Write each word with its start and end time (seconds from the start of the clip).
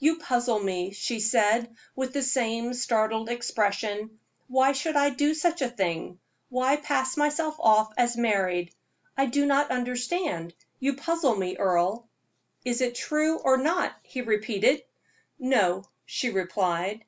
"You 0.00 0.16
puzzle 0.18 0.58
me," 0.58 0.90
she 0.90 1.20
said, 1.20 1.72
with 1.94 2.12
the 2.12 2.24
same 2.24 2.74
startled 2.74 3.28
expression. 3.28 4.18
"Why 4.48 4.72
should 4.72 4.96
I 4.96 5.10
do 5.10 5.32
such 5.32 5.62
a 5.62 5.68
thing 5.68 6.18
why 6.48 6.74
pass 6.74 7.16
myself 7.16 7.54
off 7.60 7.92
as 7.96 8.16
married? 8.16 8.74
I 9.16 9.26
do 9.26 9.46
not 9.46 9.70
understand 9.70 10.54
you 10.80 10.94
puzzle 10.94 11.36
me, 11.36 11.56
Earle." 11.56 12.08
"Is 12.64 12.80
it 12.80 12.96
true, 12.96 13.38
or 13.38 13.58
not?" 13.58 13.92
he 14.02 14.22
repeated. 14.22 14.82
"No," 15.38 15.84
she 16.04 16.30
replied. 16.30 17.04